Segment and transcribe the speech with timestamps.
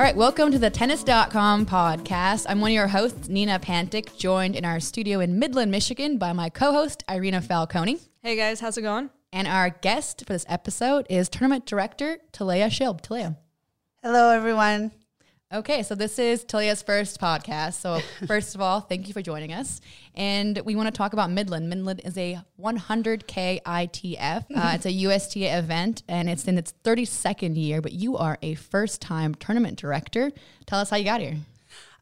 [0.00, 2.46] All right, welcome to the tennis.com podcast.
[2.48, 6.32] I'm one of your hosts, Nina Pantic, joined in our studio in Midland, Michigan by
[6.32, 8.00] my co host, Irina Falconi.
[8.22, 9.10] Hey guys, how's it going?
[9.30, 13.02] And our guest for this episode is tournament director Talea Shilb.
[13.02, 13.36] Talea.
[14.02, 14.92] Hello, everyone.
[15.52, 17.74] Okay, so this is Talia's first podcast.
[17.80, 19.80] So, first of all, thank you for joining us.
[20.14, 21.68] And we want to talk about Midland.
[21.68, 24.44] Midland is a 100K ITF.
[24.54, 28.54] Uh, it's a USTA event and it's in its 32nd year, but you are a
[28.54, 30.30] first time tournament director.
[30.66, 31.38] Tell us how you got here.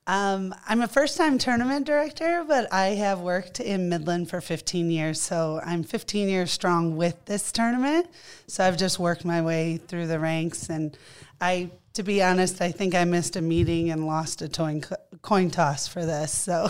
[0.07, 4.91] Um, I'm a first time tournament director, but I have worked in Midland for 15
[4.91, 5.23] years.
[5.23, 8.09] So I'm 15 years strong with this tournament.
[8.47, 10.69] So I've just worked my way through the ranks.
[10.69, 10.97] And
[11.41, 14.85] I, to be honest, I think I missed a meeting and lost a coin,
[15.21, 16.31] coin toss for this.
[16.31, 16.69] So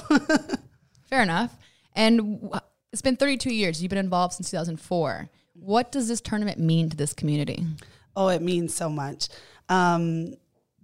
[1.10, 1.54] fair enough.
[1.94, 2.50] And
[2.94, 3.82] it's been 32 years.
[3.82, 5.28] You've been involved since 2004.
[5.52, 7.66] What does this tournament mean to this community?
[8.16, 9.28] Oh, it means so much.
[9.68, 10.32] Um,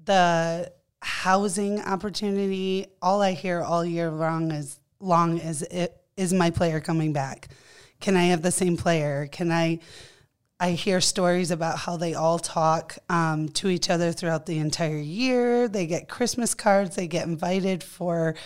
[0.05, 6.51] the housing opportunity, all I hear all year long is long is it is my
[6.51, 7.49] player coming back?
[7.99, 9.27] Can I have the same player?
[9.33, 9.79] Can I?
[10.61, 14.99] I hear stories about how they all talk um, to each other throughout the entire
[14.99, 15.69] year.
[15.69, 16.97] They get Christmas cards.
[16.97, 18.37] They get invited for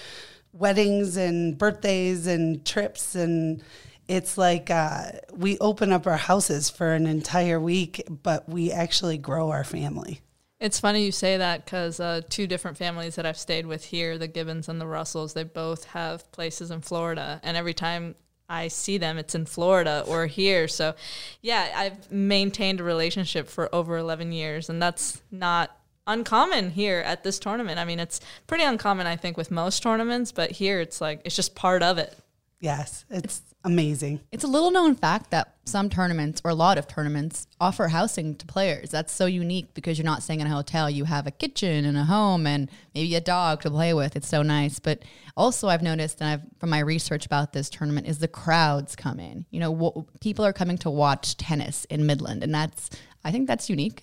[0.52, 3.62] weddings and birthdays and trips and
[4.08, 9.18] it's like uh, we open up our houses for an entire week, but we actually
[9.18, 10.22] grow our family.
[10.60, 14.18] It's funny you say that because uh, two different families that I've stayed with here,
[14.18, 17.38] the Gibbons and the Russells, they both have places in Florida.
[17.44, 18.16] And every time
[18.48, 20.68] I see them, it's in Florida or here.
[20.68, 20.94] So,
[21.42, 24.68] yeah, I've maintained a relationship for over 11 years.
[24.70, 25.76] And that's not
[26.06, 27.78] uncommon here at this tournament.
[27.78, 31.36] I mean, it's pretty uncommon, I think, with most tournaments, but here it's like, it's
[31.36, 32.16] just part of it.
[32.60, 34.20] Yes, it's amazing.
[34.32, 38.34] It's a little known fact that some tournaments or a lot of tournaments offer housing
[38.34, 38.90] to players.
[38.90, 40.90] That's so unique because you're not staying in a hotel.
[40.90, 44.16] You have a kitchen and a home and maybe a dog to play with.
[44.16, 44.80] It's so nice.
[44.80, 45.04] But
[45.36, 49.20] also, I've noticed, and I've from my research about this tournament, is the crowds come
[49.20, 49.46] in.
[49.50, 52.90] You know, people are coming to watch tennis in Midland, and that's
[53.24, 54.02] I think that's unique.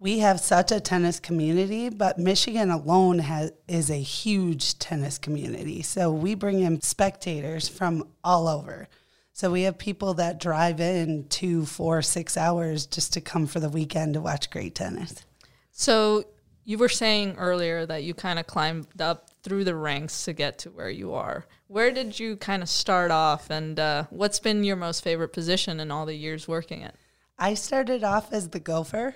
[0.00, 5.82] We have such a tennis community, but Michigan alone has is a huge tennis community.
[5.82, 8.88] So we bring in spectators from all over.
[9.32, 13.60] So we have people that drive in two, four, six hours just to come for
[13.60, 15.24] the weekend to watch great tennis.
[15.72, 16.24] So
[16.64, 20.58] you were saying earlier that you kind of climbed up through the ranks to get
[20.58, 21.46] to where you are.
[21.66, 25.80] Where did you kind of start off, and uh, what's been your most favorite position
[25.80, 26.94] in all the years working it?
[27.38, 29.14] I started off as the gopher.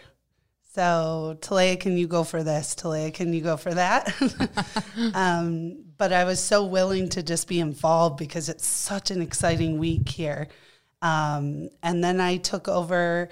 [0.75, 2.75] So, Talea, can you go for this?
[2.75, 4.11] Talea, can you go for that?
[5.15, 9.79] um, but I was so willing to just be involved because it's such an exciting
[9.79, 10.49] week here.
[11.03, 13.29] Um, and then I took over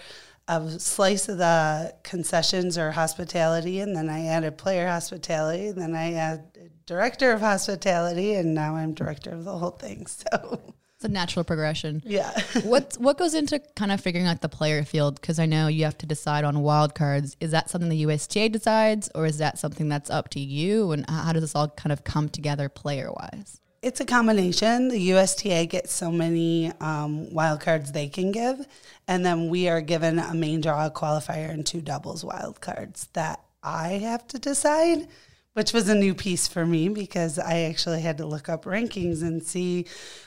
[0.49, 5.95] a slice of the concessions or hospitality, and then I added player hospitality, and then
[5.95, 10.07] I added director of hospitality, and now I'm director of the whole thing.
[10.31, 12.03] So it's a natural progression.
[12.05, 12.39] Yeah.
[12.63, 15.19] what what goes into kind of figuring out the player field?
[15.19, 17.39] Because I know you have to decide on wild cards.
[17.41, 20.93] Is that something the USTA decides, or is that something that's up to you?
[20.93, 23.63] And how does this all kind of come together player wise?
[23.81, 24.89] It's a combination.
[24.89, 28.67] The USTA gets so many um, wild cards they can give,
[29.09, 33.43] and then we are given a main draw qualifier and two doubles wild cards that
[33.63, 35.09] I have to decide
[35.55, 39.23] which was a new piece for me because I actually had to look up rankings
[39.23, 39.87] and see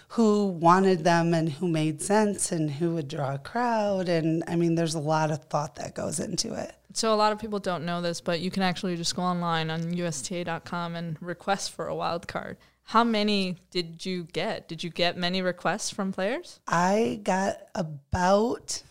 [0.09, 4.09] who wanted them and who made sense and who would draw a crowd.
[4.09, 6.75] And I mean, there's a lot of thought that goes into it.
[6.93, 9.71] So a lot of people don't know this, but you can actually just go online
[9.71, 12.57] on USTA.com and request for a wild card.
[12.83, 14.67] How many did you get?
[14.67, 16.59] Did you get many requests from players?
[16.67, 18.83] I got about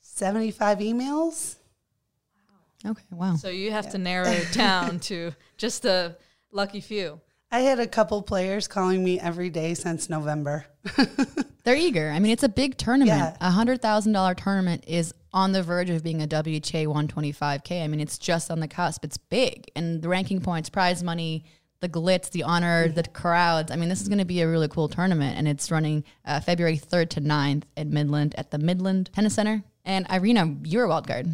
[0.00, 1.56] 75 emails.
[2.86, 3.36] Okay, wow.
[3.36, 3.90] So you have yeah.
[3.90, 6.16] to narrow it down to just a
[6.52, 7.20] lucky few.
[7.52, 10.66] I had a couple players calling me every day since November.
[11.64, 12.10] They're eager.
[12.10, 13.36] I mean, it's a big tournament.
[13.40, 17.82] A hundred thousand dollar tournament is on the verge of being a WTA 125K.
[17.82, 19.04] I mean, it's just on the cusp.
[19.04, 21.44] It's big, and the ranking points, prize money,
[21.80, 23.72] the glitz, the honor, the crowds.
[23.72, 26.40] I mean, this is going to be a really cool tournament, and it's running uh,
[26.40, 29.62] February 3rd to 9th at Midland at the Midland Tennis Center.
[29.84, 31.28] And Irina, you're a wild card.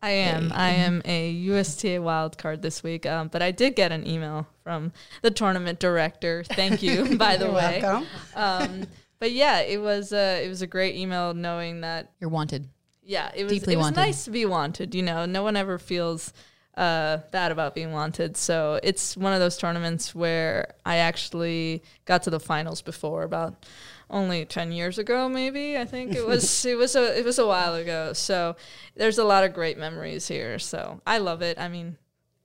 [0.00, 0.52] I am.
[0.54, 4.46] I am a USTA wild card this week, um, but I did get an email
[4.62, 4.92] from
[5.22, 6.44] the tournament director.
[6.44, 7.80] Thank you, by the You're way.
[7.82, 8.06] welcome.
[8.36, 8.86] Um,
[9.18, 12.68] but yeah, it was a it was a great email knowing that You're wanted.
[13.02, 13.96] yeah, it was Deeply it was wanted.
[13.96, 14.94] nice to be wanted.
[14.94, 16.32] You know, no one ever feels
[16.78, 18.36] uh, bad about being wanted.
[18.36, 23.66] So it's one of those tournaments where I actually got to the finals before about
[24.10, 26.14] only 10 years ago maybe i think.
[26.14, 28.12] It was it was a it was a while ago.
[28.14, 28.56] So
[28.94, 30.58] there's a lot of great memories here.
[30.58, 31.58] So i love it.
[31.58, 31.98] I mean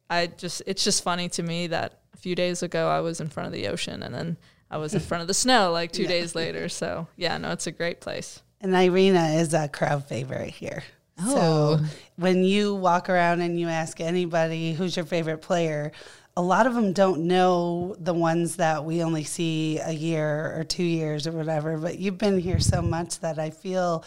[0.09, 3.29] i just it's just funny to me that a few days ago i was in
[3.29, 4.37] front of the ocean and then
[4.69, 6.67] i was in front of the snow like two days later.
[6.69, 8.41] So yeah no it's a great place.
[8.59, 10.83] And Irina is a crowd favorite here.
[11.19, 11.77] Oh.
[11.77, 15.91] So when you walk around and you ask anybody who's your favorite player,
[16.35, 20.63] a lot of them don't know the ones that we only see a year or
[20.63, 21.77] two years or whatever.
[21.77, 24.03] But you've been here so much that I feel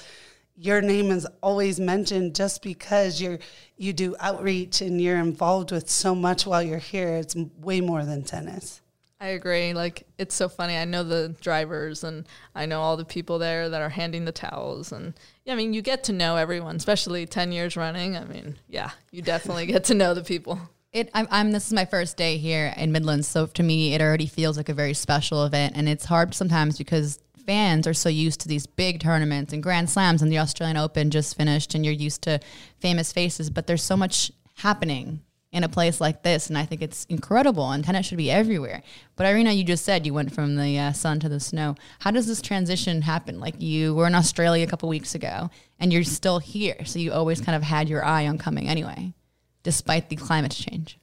[0.56, 3.38] your name is always mentioned just because you're
[3.76, 7.17] you do outreach and you're involved with so much while you're here.
[7.17, 8.81] It's way more than tennis.
[9.20, 9.72] I agree.
[9.72, 10.76] Like it's so funny.
[10.76, 14.32] I know the drivers and I know all the people there that are handing the
[14.32, 15.14] towels and
[15.44, 18.16] yeah, I mean you get to know everyone, especially 10 years running.
[18.16, 20.60] I mean, yeah, you definitely get to know the people.
[20.92, 21.52] It, I'm, I'm.
[21.52, 24.70] This is my first day here in Midlands, so to me, it already feels like
[24.70, 28.66] a very special event, and it's hard sometimes because fans are so used to these
[28.66, 32.40] big tournaments and Grand Slams, and the Australian Open just finished, and you're used to
[32.78, 35.20] famous faces, but there's so much happening
[35.56, 38.82] in a place like this, and I think it's incredible, and tennis should be everywhere.
[39.17, 41.76] But Irina, you just said you went from the uh, sun to the snow.
[42.00, 43.41] How does this transition happen?
[43.41, 45.49] Like you were in Australia a couple weeks ago,
[45.81, 49.14] and you're still here, so you always kind of had your eye on coming anyway
[49.62, 50.99] despite the climate change.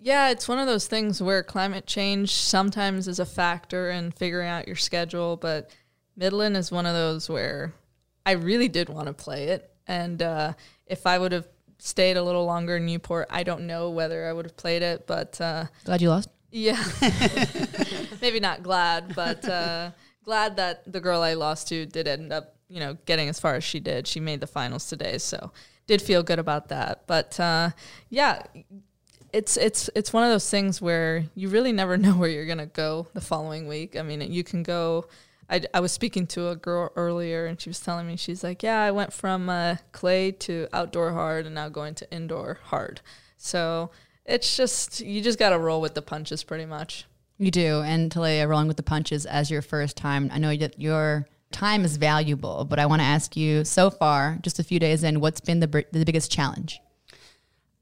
[0.00, 4.48] Yeah, it's one of those things where climate change sometimes is a factor in figuring
[4.48, 5.70] out your schedule, but
[6.16, 7.74] Midland is one of those where
[8.24, 9.70] I really did want to play it.
[9.86, 10.54] And uh,
[10.86, 11.46] if I would have
[11.80, 15.06] stayed a little longer in Newport, I don't know whether I would have played it,
[15.06, 16.28] but uh, Glad you lost.
[16.50, 16.82] yeah,
[18.22, 19.90] maybe not glad, but uh,
[20.24, 23.54] glad that the girl I lost to did end up, you know, getting as far
[23.54, 24.06] as she did.
[24.06, 25.52] She made the finals today, so
[25.86, 27.06] did feel good about that.
[27.06, 27.70] But uh,
[28.10, 28.42] yeah,
[29.32, 32.66] it's it's it's one of those things where you really never know where you're gonna
[32.66, 33.96] go the following week.
[33.96, 35.06] I mean, you can go.
[35.50, 38.62] I, I was speaking to a girl earlier, and she was telling me she's like,
[38.62, 43.00] "Yeah, I went from uh, clay to outdoor hard, and now going to indoor hard."
[43.36, 43.90] So
[44.24, 47.04] it's just you just got to roll with the punches, pretty much.
[47.36, 50.30] You do, and Talia rolling with the punches as your first time.
[50.32, 54.38] I know that your time is valuable, but I want to ask you so far,
[54.42, 56.80] just a few days in, what's been the br- the biggest challenge?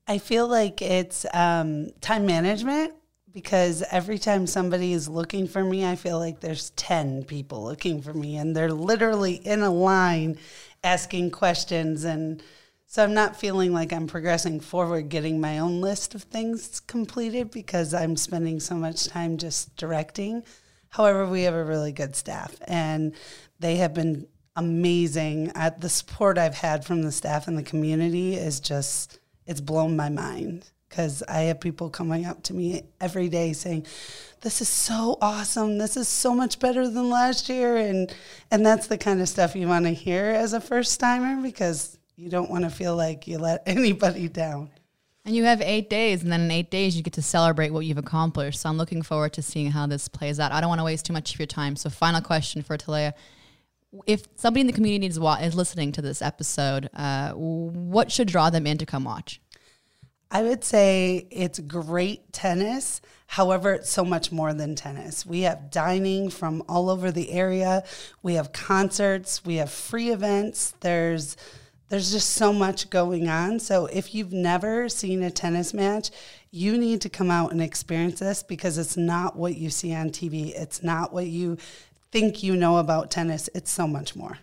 [0.07, 2.95] I feel like it's um, time management
[3.33, 8.01] because every time somebody is looking for me, I feel like there's 10 people looking
[8.01, 10.39] for me and they're literally in a line
[10.83, 12.05] asking questions.
[12.05, 12.43] And
[12.87, 17.51] so I'm not feeling like I'm progressing forward, getting my own list of things completed
[17.51, 20.43] because I'm spending so much time just directing.
[20.91, 23.15] However, we have a really good staff and
[23.61, 24.27] they have been
[24.57, 25.53] amazing.
[25.55, 29.97] At the support I've had from the staff and the community is just it's blown
[29.97, 33.87] my mind because I have people coming up to me every day saying,
[34.41, 35.79] "This is so awesome!
[35.79, 38.13] This is so much better than last year," and
[38.51, 41.99] and that's the kind of stuff you want to hear as a first timer because
[42.17, 44.71] you don't want to feel like you let anybody down.
[45.25, 47.85] And you have eight days, and then in eight days, you get to celebrate what
[47.85, 48.61] you've accomplished.
[48.61, 50.53] So I'm looking forward to seeing how this plays out.
[50.53, 51.77] I don't want to waste too much of your time.
[51.77, 53.15] So, final question for Talia.
[54.07, 58.49] If somebody in the community is, is listening to this episode, uh, what should draw
[58.51, 59.41] them in to come watch?
[60.31, 63.01] I would say it's great tennis.
[63.29, 65.25] However, it's so much more than tennis.
[65.25, 67.85] We have dining from all over the area.
[68.23, 69.45] We have concerts.
[69.45, 70.75] We have free events.
[70.81, 71.37] There's
[71.89, 73.61] there's just so much going on.
[73.61, 76.11] So if you've never seen a tennis match,
[76.51, 80.11] you need to come out and experience this because it's not what you see on
[80.11, 80.53] TV.
[80.55, 81.57] It's not what you
[82.13, 83.49] think you know about tennis.
[83.55, 84.39] It's so much more.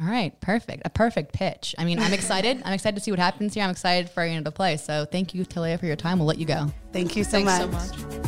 [0.00, 0.82] All right, perfect.
[0.84, 1.74] A perfect pitch.
[1.76, 2.62] I mean, I'm excited.
[2.64, 3.64] I'm excited to see what happens here.
[3.64, 4.76] I'm excited for you to play.
[4.76, 6.18] So, thank you, Talia, for your time.
[6.18, 6.72] We'll let you go.
[6.92, 8.00] Thank you so Thanks much.
[8.00, 8.27] so much.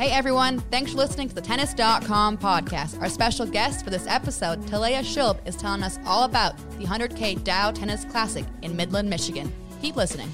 [0.00, 2.98] Hey everyone, thanks for listening to the Tennis.com podcast.
[3.02, 7.44] Our special guest for this episode, Talea Schulb, is telling us all about the 100K
[7.44, 9.52] Dow Tennis Classic in Midland, Michigan.
[9.82, 10.30] Keep listening.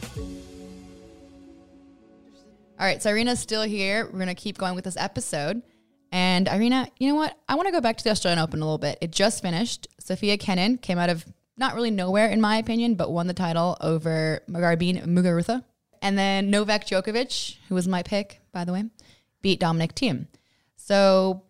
[2.79, 4.05] All right, so Irina's still here.
[4.05, 5.63] We're going to keep going with this episode.
[6.13, 7.37] And Irina, you know what?
[7.49, 8.99] I want to go back to the Australian Open a little bit.
[9.01, 9.89] It just finished.
[9.99, 11.25] Sophia Kenin came out of
[11.57, 15.65] not really nowhere, in my opinion, but won the title over Garbine Muguruza.
[16.01, 18.85] And then Novak Djokovic, who was my pick, by the way,
[19.47, 20.27] beat Dominic Thiem.
[20.75, 21.45] So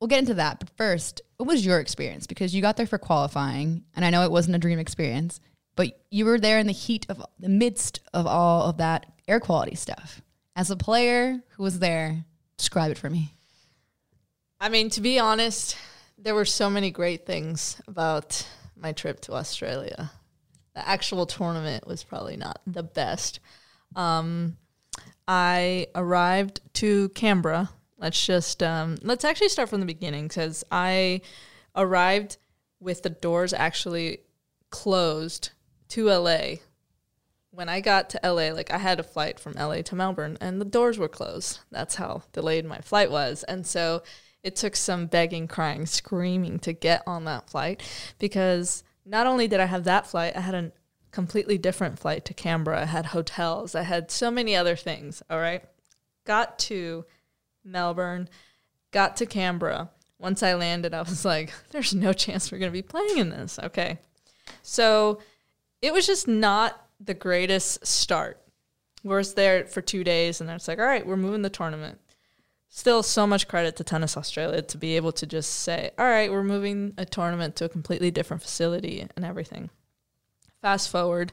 [0.00, 0.58] we'll get into that.
[0.58, 2.26] But first, what was your experience?
[2.26, 5.38] Because you got there for qualifying, and I know it wasn't a dream experience,
[5.76, 9.38] but you were there in the heat of the midst of all of that air
[9.38, 10.20] quality stuff.
[10.56, 12.24] As a player who was there,
[12.56, 13.36] describe it for me.
[14.60, 15.76] I mean, to be honest,
[16.18, 20.10] there were so many great things about my trip to Australia.
[20.74, 23.38] The actual tournament was probably not the best.
[23.94, 24.56] Um,
[25.28, 27.68] I arrived to Canberra.
[27.98, 31.20] Let's just um, let's actually start from the beginning because I
[31.76, 32.38] arrived
[32.80, 34.20] with the doors actually
[34.70, 35.50] closed
[35.88, 36.56] to LA.
[37.50, 40.60] When I got to LA, like I had a flight from LA to Melbourne, and
[40.60, 41.58] the doors were closed.
[41.70, 44.02] That's how delayed my flight was, and so
[44.42, 47.82] it took some begging, crying, screaming to get on that flight
[48.18, 50.72] because not only did I have that flight, I had a
[51.10, 52.82] completely different flight to Canberra.
[52.82, 55.22] I had hotels, I had so many other things.
[55.30, 55.64] All right.
[56.24, 57.04] Got to
[57.64, 58.28] Melbourne,
[58.90, 59.90] got to Canberra.
[60.18, 63.30] Once I landed, I was like, there's no chance we're going to be playing in
[63.30, 63.58] this.
[63.62, 63.98] Okay.
[64.62, 65.20] So
[65.80, 68.40] it was just not the greatest start.
[69.04, 71.98] We are there for two days, and it's like, all right, we're moving the tournament
[72.68, 76.30] still so much credit to Tennis Australia to be able to just say, all right,
[76.30, 79.70] we're moving a tournament to a completely different facility and everything.
[80.62, 81.32] Fast forward.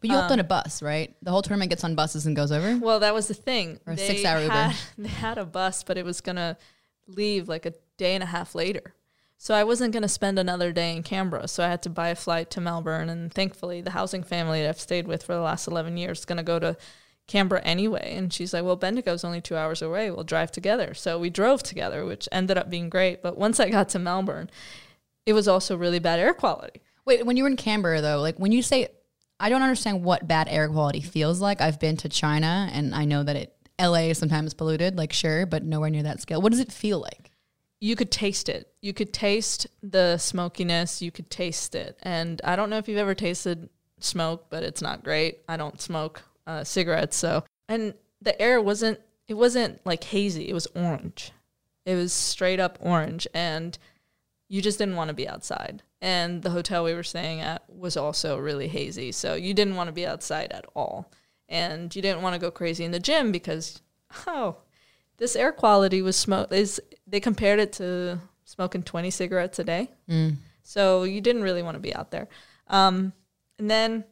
[0.00, 1.14] But you hopped um, on a bus, right?
[1.22, 2.76] The whole tournament gets on buses and goes over?
[2.76, 3.80] Well, that was the thing.
[3.86, 4.72] Or a six hour Uber.
[4.98, 6.56] They had a bus, but it was going to
[7.08, 8.94] leave like a day and a half later.
[9.38, 11.48] So I wasn't going to spend another day in Canberra.
[11.48, 13.08] So I had to buy a flight to Melbourne.
[13.08, 16.24] And thankfully, the housing family that I've stayed with for the last 11 years is
[16.24, 16.76] going to go to
[17.28, 18.14] Canberra anyway.
[18.16, 20.10] And she's like, well, Bendigo's only two hours away.
[20.10, 20.92] We'll drive together.
[20.94, 23.22] So we drove together, which ended up being great.
[23.22, 24.50] But once I got to Melbourne,
[25.24, 26.80] it was also really bad air quality.
[27.08, 28.88] Wait, when you were in Canberra, though, like when you say,
[29.40, 31.62] I don't understand what bad air quality feels like.
[31.62, 35.46] I've been to China and I know that it, LA is sometimes polluted, like sure,
[35.46, 36.42] but nowhere near that scale.
[36.42, 37.30] What does it feel like?
[37.80, 38.70] You could taste it.
[38.82, 41.00] You could taste the smokiness.
[41.00, 41.98] You could taste it.
[42.02, 45.38] And I don't know if you've ever tasted smoke, but it's not great.
[45.48, 47.16] I don't smoke uh, cigarettes.
[47.16, 50.50] So, and the air wasn't, it wasn't like hazy.
[50.50, 51.32] It was orange.
[51.86, 53.26] It was straight up orange.
[53.32, 53.78] And
[54.48, 55.82] you just didn't want to be outside.
[56.00, 59.12] And the hotel we were staying at was also really hazy.
[59.12, 61.10] So you didn't want to be outside at all.
[61.48, 63.80] And you didn't want to go crazy in the gym because,
[64.26, 64.56] oh,
[65.16, 69.90] this air quality was smoke is they compared it to smoking 20 cigarettes a day.
[70.08, 70.36] Mm.
[70.62, 72.28] So you didn't really want to be out there.
[72.68, 73.12] Um,
[73.58, 74.04] and then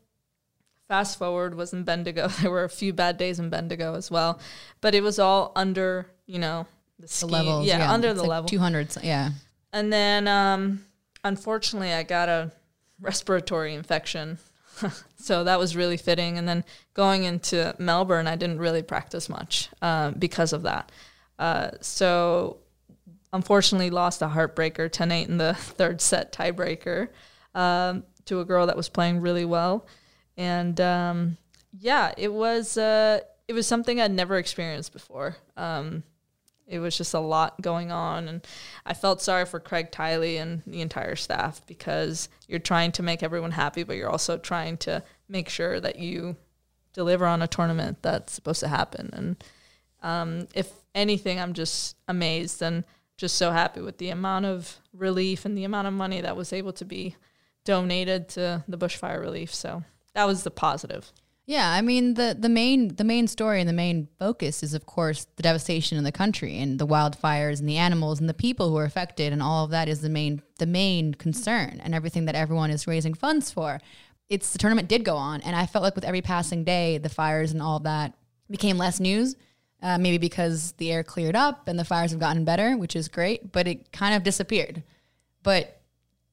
[0.89, 2.29] Fast forward was in Bendigo.
[2.41, 4.39] There were a few bad days in Bendigo as well,
[4.81, 6.67] but it was all under, you know,
[6.99, 7.67] the, ski, the levels.
[7.67, 7.93] Yeah, yeah.
[7.93, 8.49] under it's the like level.
[8.49, 9.31] 200, yeah.
[9.73, 10.85] And then, um,
[11.25, 12.53] unfortunately, I got a
[13.01, 14.39] respiratory infection.
[15.17, 16.39] so that was really fitting.
[16.39, 20.93] And then going into Melbourne, I didn't really practice much uh, because of that.
[21.39, 22.59] Uh, so
[23.33, 27.09] unfortunately, lost a heartbreaker 10 8 in the third set tiebreaker
[27.55, 29.87] um, to a girl that was playing really well
[30.37, 31.37] and um,
[31.79, 35.37] yeah, it was uh, it was something I'd never experienced before.
[35.57, 36.03] Um,
[36.67, 38.47] it was just a lot going on, and
[38.85, 43.23] I felt sorry for Craig Tiley and the entire staff because you're trying to make
[43.23, 46.37] everyone happy, but you're also trying to make sure that you
[46.93, 49.11] deliver on a tournament that's supposed to happen.
[49.13, 49.45] And
[50.03, 52.85] um, if anything, I'm just amazed and
[53.17, 56.53] just so happy with the amount of relief and the amount of money that was
[56.53, 57.17] able to be
[57.65, 59.55] donated to the bushfire relief.
[59.55, 61.13] So that was the positive.
[61.49, 64.85] Yeah, I mean the the main the main story and the main focus is of
[64.85, 68.69] course the devastation in the country and the wildfires and the animals and the people
[68.69, 72.25] who are affected and all of that is the main the main concern and everything
[72.25, 73.81] that everyone is raising funds for.
[74.29, 77.09] It's the tournament did go on and I felt like with every passing day the
[77.09, 78.15] fires and all that
[78.51, 79.37] became less news.
[79.83, 83.09] Uh, maybe because the air cleared up and the fires have gotten better, which is
[83.09, 84.83] great, but it kind of disappeared.
[85.43, 85.81] But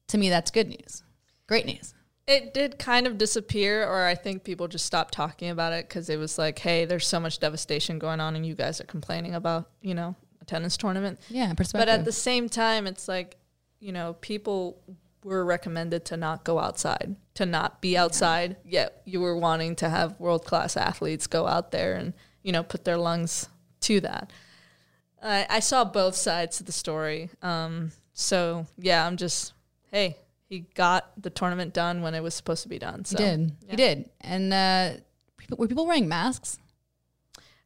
[0.08, 1.02] to me, that's good news.
[1.46, 1.94] Great news.
[2.26, 6.08] It did kind of disappear, or I think people just stopped talking about it because
[6.08, 9.34] it was like, hey, there's so much devastation going on, and you guys are complaining
[9.34, 11.20] about, you know, a tennis tournament.
[11.28, 11.86] Yeah, perspective.
[11.86, 13.36] But at the same time, it's like,
[13.78, 14.80] you know, people
[15.22, 18.56] were recommended to not go outside, to not be outside.
[18.64, 18.80] Yeah.
[18.80, 22.62] Yet you were wanting to have world class athletes go out there and, you know,
[22.62, 23.48] put their lungs
[23.80, 24.32] to that.
[25.22, 27.30] I, I saw both sides of the story.
[27.42, 29.54] Um, so yeah, I'm just
[29.90, 30.18] hey,
[30.54, 33.04] he got the tournament done when it was supposed to be done.
[33.04, 33.40] So He did.
[33.62, 33.70] yeah.
[33.70, 34.10] He did.
[34.20, 34.90] And uh,
[35.36, 36.58] people, were people wearing masks?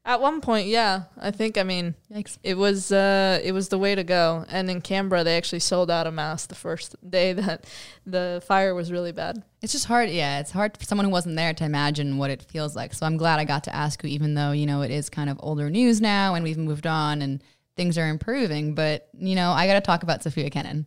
[0.04, 1.58] At one point, yeah, I think.
[1.58, 2.38] I mean, Yikes.
[2.42, 4.46] it was uh, it was the way to go.
[4.48, 7.66] And in Canberra, they actually sold out a mask the first day that
[8.06, 9.42] the fire was really bad.
[9.60, 10.08] It's just hard.
[10.08, 12.94] Yeah, it's hard for someone who wasn't there to imagine what it feels like.
[12.94, 15.28] So I'm glad I got to ask you, even though, you know, it is kind
[15.28, 17.42] of older news now and we've moved on and
[17.76, 18.74] things are improving.
[18.74, 20.86] But, you know, I got to talk about Sophia Kenin.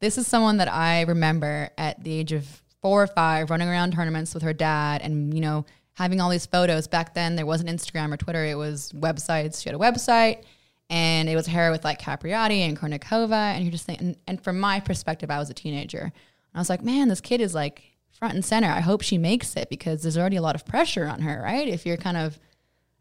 [0.00, 3.94] This is someone that I remember at the age of four or five running around
[3.94, 6.86] tournaments with her dad and, you know, having all these photos.
[6.86, 9.62] Back then, there wasn't Instagram or Twitter, it was websites.
[9.62, 10.42] She had a website
[10.90, 13.54] and it was her with like Capriati and Kournikova.
[13.54, 16.02] And you're just thinking, and, and from my perspective, I was a teenager.
[16.02, 16.12] And
[16.54, 18.68] I was like, man, this kid is like front and center.
[18.68, 21.66] I hope she makes it because there's already a lot of pressure on her, right?
[21.66, 22.38] If you're kind of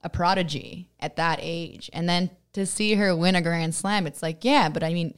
[0.04, 1.90] a prodigy at that age.
[1.92, 5.16] And then to see her win a Grand Slam, it's like, yeah, but I mean,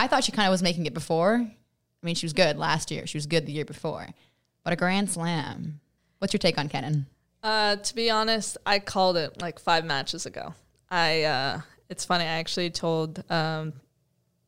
[0.00, 1.34] I thought she kind of was making it before.
[1.34, 3.06] I mean, she was good last year.
[3.06, 4.08] She was good the year before.
[4.64, 5.80] But a Grand Slam.
[6.18, 7.04] What's your take on Kenin?
[7.42, 10.54] Uh, to be honest, I called it like five matches ago.
[10.90, 12.24] I uh, it's funny.
[12.24, 13.74] I actually told um,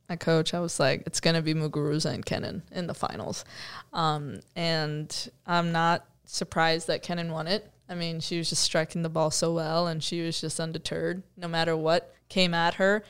[0.08, 3.44] my coach I was like, it's gonna be Muguruza and Kenin in the finals,
[3.92, 7.70] um, and I'm not surprised that Kenin won it.
[7.90, 11.22] I mean, she was just striking the ball so well, and she was just undeterred
[11.36, 13.04] no matter what came at her.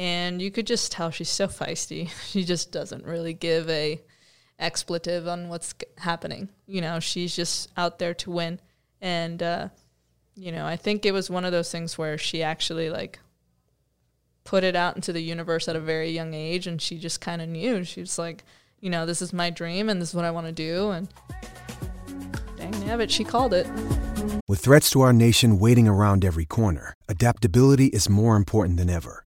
[0.00, 2.08] And you could just tell she's so feisty.
[2.30, 4.00] She just doesn't really give a
[4.58, 6.48] expletive on what's happening.
[6.66, 8.60] You know, she's just out there to win.
[9.02, 9.68] And, uh,
[10.36, 13.18] you know, I think it was one of those things where she actually like
[14.44, 17.42] put it out into the universe at a very young age and she just kind
[17.42, 17.84] of knew.
[17.84, 18.42] She was like,
[18.80, 20.92] you know, this is my dream and this is what I want to do.
[20.92, 21.08] And
[22.56, 23.66] dang nabbit, she called it.
[24.48, 29.26] With threats to our nation waiting around every corner, adaptability is more important than ever.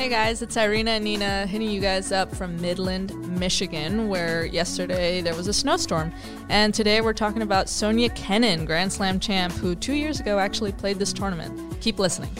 [0.00, 5.20] Hey guys, it's Irina and Nina hitting you guys up from Midland, Michigan, where yesterday
[5.20, 6.10] there was a snowstorm.
[6.48, 10.72] And today we're talking about Sonia Kenin, Grand Slam champ, who two years ago actually
[10.72, 11.78] played this tournament.
[11.82, 12.30] Keep listening.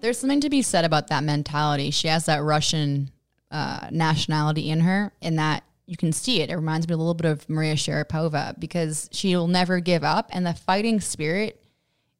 [0.00, 1.90] There's something to be said about that mentality.
[1.90, 3.10] She has that Russian
[3.50, 6.50] uh, nationality in her, and that you can see it.
[6.50, 10.46] It reminds me a little bit of Maria Sharapova because she'll never give up, and
[10.46, 11.60] the fighting spirit.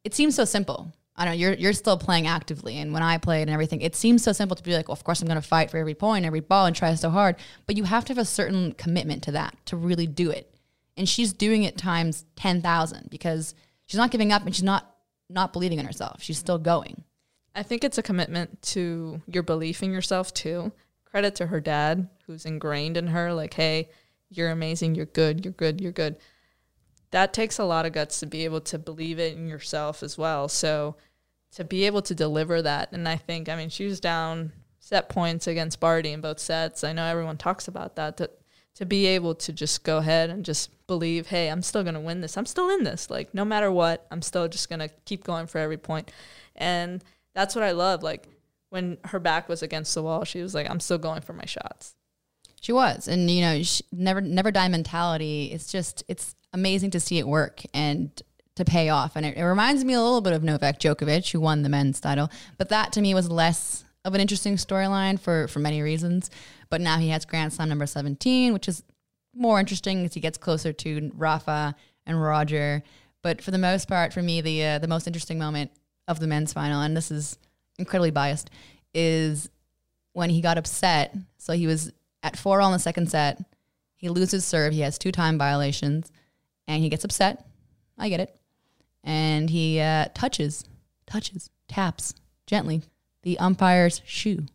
[0.03, 0.93] It seems so simple.
[1.19, 1.39] I don't know.
[1.39, 4.57] You're you're still playing actively, and when I played and everything, it seems so simple
[4.57, 6.67] to be like, well, of course I'm going to fight for every point, every ball,
[6.67, 7.35] and try so hard.
[7.67, 10.55] But you have to have a certain commitment to that to really do it.
[10.97, 13.55] And she's doing it times ten thousand because
[13.87, 14.95] she's not giving up, and she's not
[15.29, 16.23] not believing in herself.
[16.23, 17.03] She's still going.
[17.55, 20.71] I think it's a commitment to your belief in yourself too.
[21.05, 23.89] Credit to her dad, who's ingrained in her, like, hey,
[24.31, 26.17] you're amazing, you're good, you're good, you're good.
[27.11, 30.19] That takes a lot of guts to be able to believe it in yourself as
[30.19, 30.49] well.
[30.49, 30.97] So
[31.53, 35.09] to be able to deliver that, and I think, I mean, she was down set
[35.09, 36.83] points against Barty in both sets.
[36.83, 38.17] I know everyone talks about that.
[38.19, 38.31] To,
[38.77, 42.01] to be able to just go ahead and just believe, hey, I'm still going to
[42.01, 42.37] win this.
[42.37, 43.11] I'm still in this.
[43.11, 46.13] Like, no matter what, I'm still just going to keep going for every point.
[46.55, 47.03] And
[47.35, 48.03] that's what I love.
[48.03, 48.29] Like,
[48.71, 51.45] when her back was against the wall, she was like, I'm still going for my
[51.45, 51.97] shots.
[52.61, 55.51] She was, and you know, never never die mentality.
[55.53, 58.11] It's just it's amazing to see it work and
[58.59, 59.17] to pay off.
[59.17, 62.01] And it, it reminds me a little bit of Novak Djokovic, who won the men's
[62.01, 66.31] title, but that to me was less of an interesting storyline for for many reasons.
[66.71, 68.83] But now he has Grand Slam number seventeen, which is
[69.35, 71.75] more interesting as he gets closer to Rafa
[72.07, 72.83] and Roger.
[73.23, 75.71] But for the most part, for me, the uh, the most interesting moment
[76.07, 77.39] of the men's final, and this is
[77.79, 78.51] incredibly biased,
[78.95, 79.51] is
[80.13, 81.15] when he got upset.
[81.39, 81.93] So he was
[82.23, 83.43] at four all in the second set.
[83.97, 84.73] He loses serve.
[84.73, 86.13] He has two time violations,
[86.67, 87.45] and he gets upset.
[87.99, 88.38] I get it.
[89.05, 90.65] And he uh, touches,
[91.07, 92.15] touches, taps
[92.47, 92.83] gently
[93.23, 94.47] the umpire's shoe,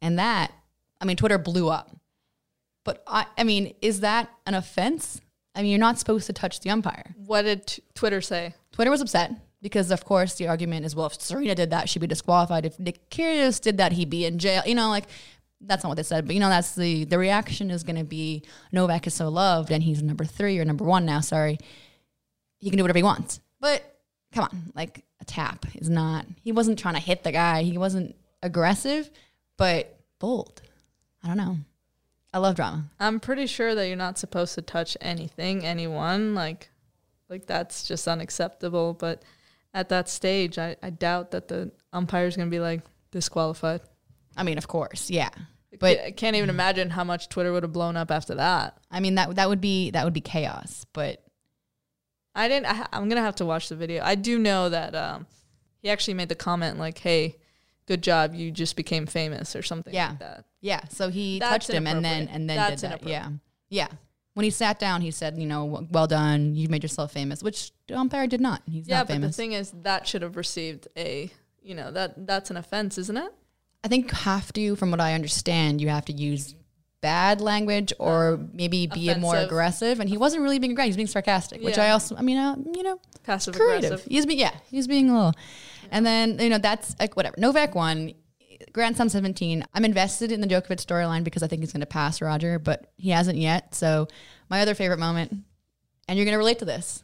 [0.00, 0.52] and that,
[1.00, 1.96] I mean, Twitter blew up.
[2.84, 5.20] But I, I mean, is that an offense?
[5.54, 7.14] I mean, you're not supposed to touch the umpire.
[7.26, 8.54] What did t- Twitter say?
[8.72, 11.98] Twitter was upset because, of course, the argument is, well, if Serena did that, she'd
[11.98, 12.64] be disqualified.
[12.64, 14.62] If Nick Kyrgios did that, he'd be in jail.
[14.64, 15.04] You know, like
[15.60, 18.04] that's not what they said, but you know, that's the the reaction is going to
[18.04, 21.20] be Novak is so loved, and he's number three or number one now.
[21.20, 21.58] Sorry,
[22.58, 23.40] he can do whatever he wants.
[23.60, 23.82] But
[24.32, 26.26] come on, like a tap is not.
[26.42, 27.62] He wasn't trying to hit the guy.
[27.62, 29.10] He wasn't aggressive,
[29.56, 30.62] but bold.
[31.22, 31.56] I don't know.
[32.32, 32.84] I love drama.
[33.00, 36.34] I'm pretty sure that you're not supposed to touch anything, anyone.
[36.34, 36.70] Like,
[37.28, 38.94] like that's just unacceptable.
[38.94, 39.22] But
[39.72, 43.80] at that stage, I, I doubt that the umpire is gonna be like disqualified.
[44.36, 45.30] I mean, of course, yeah.
[45.70, 48.78] But But I can't even imagine how much Twitter would have blown up after that.
[48.90, 50.86] I mean that that would be that would be chaos.
[50.92, 51.22] But
[52.38, 52.66] I didn't.
[52.66, 54.02] I, I'm gonna have to watch the video.
[54.04, 55.26] I do know that um,
[55.82, 57.36] he actually made the comment like, "Hey,
[57.86, 60.10] good job, you just became famous" or something Yeah.
[60.10, 60.44] like that.
[60.60, 63.02] yeah, so he That's touched him and then and then That's did that.
[63.06, 63.30] Yeah,
[63.68, 63.88] yeah.
[64.34, 66.54] When he sat down, he said, "You know, well done.
[66.54, 68.62] You made yourself famous," which umpire did not.
[68.70, 71.30] He's yeah, not but the thing is, that should have received a.
[71.60, 73.32] You know that that's an offense, isn't it?
[73.84, 76.54] I think you have to, from what I understand, you have to use
[77.00, 80.00] bad language or maybe be more aggressive.
[80.00, 81.84] And he wasn't really being aggressive; he was being sarcastic, which Yeah.
[81.86, 83.84] I also, I mean, uh, you know, Passive creative.
[83.84, 84.06] aggressive.
[84.10, 85.34] He's being, yeah, he's being a little.
[85.90, 87.36] And then you know that's like whatever.
[87.38, 88.14] Novak won.
[88.72, 89.64] Grand Slam 17.
[89.72, 92.90] I'm invested in the Djokovic storyline because I think he's going to pass Roger, but
[92.96, 93.72] he hasn't yet.
[93.74, 94.08] So
[94.50, 95.32] my other favorite moment,
[96.08, 97.00] and you're going to relate to this,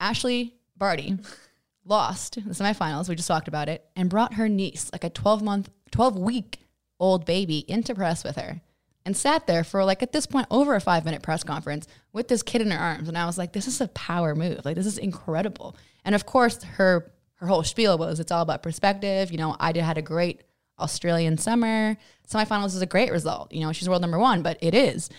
[0.00, 1.18] Ashley Barty
[1.84, 3.08] lost the semifinals.
[3.08, 6.60] We just talked about it, and brought her niece, like a 12 month, 12 week
[6.98, 8.62] old baby, into press with her,
[9.04, 12.28] and sat there for like at this point over a five minute press conference with
[12.28, 13.08] this kid in her arms.
[13.08, 14.64] And I was like, this is a power move.
[14.64, 15.76] Like this is incredible.
[16.04, 19.30] And of course, her her whole spiel was it's all about perspective.
[19.30, 20.42] You know, I did had a great
[20.78, 21.96] Australian summer.
[22.28, 23.52] Semifinals is a great result.
[23.52, 25.10] You know, she's world number one, but it is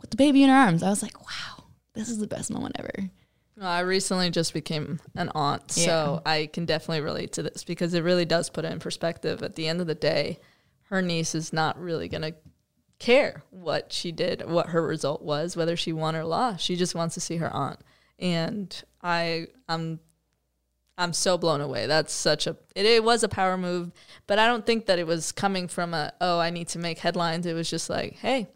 [0.00, 0.82] with the baby in her arms.
[0.82, 1.64] I was like, wow,
[1.94, 3.10] this is the best moment ever.
[3.56, 7.92] Well, I recently just became an aunt, so I can definitely relate to this because
[7.92, 9.42] it really does put it in perspective.
[9.42, 10.38] At the end of the day,
[10.84, 12.34] her niece is not really going to
[13.00, 16.64] care what she did, what her result was, whether she won or lost.
[16.64, 17.80] She just wants to see her aunt.
[18.20, 19.98] And I I'm
[20.96, 21.86] I'm so blown away.
[21.86, 23.90] That's such a it, it was a power move,
[24.26, 26.98] but I don't think that it was coming from a oh, I need to make
[27.00, 27.46] headlines.
[27.46, 28.48] It was just like, hey,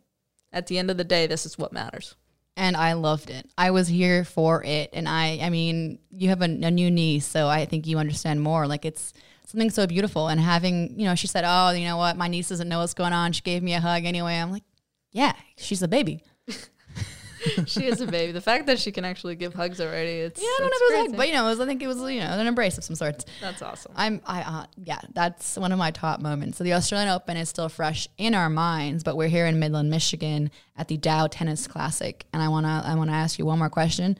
[0.52, 2.14] at the end of the day, this is what matters.
[2.56, 3.50] and I loved it.
[3.58, 7.26] I was here for it, and I, I mean, you have a, a new niece,
[7.26, 8.66] so I think you understand more.
[8.66, 9.12] Like it's
[9.46, 12.16] something so beautiful, and having, you know, she said, "Oh, you know what?
[12.16, 13.32] My niece doesn't know what's going on.
[13.32, 14.64] She gave me a hug anyway." I'm like,
[15.12, 16.22] "Yeah, she's a baby."
[17.66, 18.32] she is a baby.
[18.32, 20.80] The fact that she can actually give hugs already, it's Yeah, I don't know if
[20.80, 22.26] it was a hug, but you know, it was, I think it was, you know,
[22.26, 23.24] an embrace of some sorts.
[23.40, 23.92] That's awesome.
[23.96, 26.58] I'm, I, uh, yeah, that's one of my top moments.
[26.58, 29.90] So the Australian Open is still fresh in our minds, but we're here in Midland,
[29.90, 33.70] Michigan at the Dow Tennis Classic, and I wanna, I wanna ask you one more
[33.70, 34.18] question.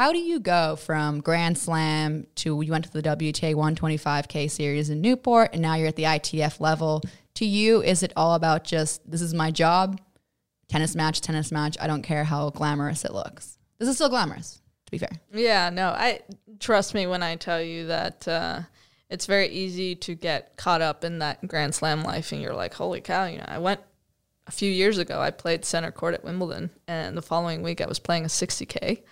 [0.00, 4.88] How do you go from Grand Slam to you went to the WTA 125K series
[4.88, 7.02] in Newport, and now you're at the ITF level?
[7.34, 10.00] To you, is it all about just this is my job,
[10.68, 11.76] tennis match, tennis match?
[11.78, 13.58] I don't care how glamorous it looks.
[13.78, 15.10] This is still glamorous, to be fair.
[15.34, 16.20] Yeah, no, I
[16.60, 18.60] trust me when I tell you that uh,
[19.10, 22.72] it's very easy to get caught up in that Grand Slam life, and you're like,
[22.72, 23.26] holy cow!
[23.26, 23.80] You know, I went
[24.46, 25.20] a few years ago.
[25.20, 29.02] I played center court at Wimbledon, and the following week I was playing a 60k.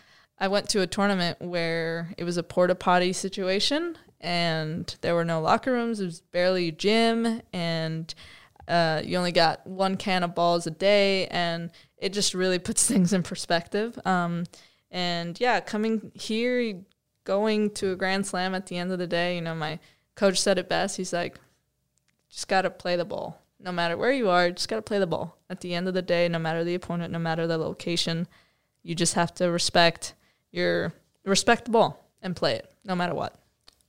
[0.40, 5.24] I went to a tournament where it was a porta potty situation, and there were
[5.24, 6.00] no locker rooms.
[6.00, 8.14] It was barely a gym, and
[8.68, 12.86] uh, you only got one can of balls a day, and it just really puts
[12.86, 13.98] things in perspective.
[14.04, 14.44] Um,
[14.90, 16.82] and yeah, coming here,
[17.24, 19.78] going to a Grand Slam at the end of the day, you know, my
[20.14, 20.96] coach said it best.
[20.96, 21.38] He's like,
[22.30, 23.42] just got to play the ball.
[23.60, 25.36] No matter where you are, just got to play the ball.
[25.50, 28.28] At the end of the day, no matter the opponent, no matter the location,
[28.82, 30.14] you just have to respect
[30.52, 30.92] your
[31.24, 33.34] respect the ball and play it, no matter what.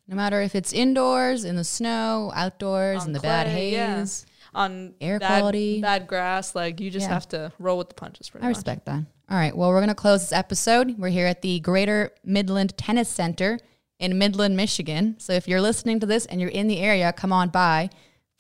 [0.08, 4.00] No matter if it's indoors, in the snow, outdoors, in the bad clay, yeah.
[4.00, 4.26] haze.
[4.56, 5.80] On Air bad, quality.
[5.82, 7.14] bad grass, like you just Yeah.
[7.14, 8.32] have to roll with the punches.
[8.34, 8.48] I much.
[8.48, 9.04] respect that.
[9.30, 9.56] All right.
[9.56, 10.96] Well, we're going to close this episode.
[10.98, 13.60] We're here at the Greater Midland Tennis Center
[14.00, 15.16] in Midland, Michigan.
[15.20, 17.92] So if you're listening to this and you're in the area, come on by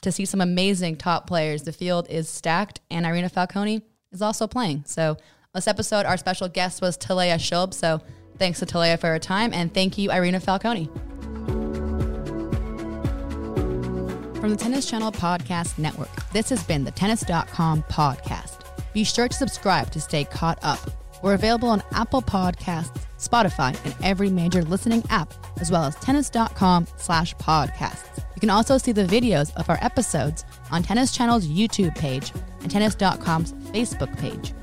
[0.02, 1.62] to see some amazing top players.
[1.62, 4.86] The field is stacked, and Irina Falconi is also playing.
[4.88, 5.18] So
[5.54, 7.74] this episode, our special guest was Talea Schulb.
[7.74, 8.02] So
[8.38, 10.88] thanks to Talea for her time, and thank you, Irina Falconi.
[14.40, 18.60] From the Tennis Channel Podcast Network, this has been the Tennis.com podcast.
[18.94, 20.80] Be sure to subscribe to stay caught up.
[21.22, 26.88] We're available on Apple Podcasts, Spotify, and every major listening app, as well as tennis.com
[26.96, 28.24] slash podcasts.
[28.36, 32.32] You can also see the videos of our episodes on Tennis Channel's YouTube page
[32.62, 34.54] and tennis.com's Facebook page.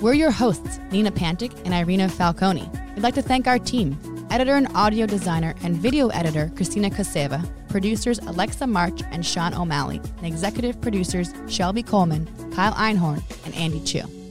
[0.00, 2.68] We're your hosts, Nina Pantic and Irina Falconi.
[2.94, 3.98] We'd like to thank our team
[4.30, 10.00] editor and audio designer and video editor Christina Kaseva, producers Alexa March and Sean O'Malley,
[10.18, 14.23] and executive producers Shelby Coleman, Kyle Einhorn, and Andy Chu.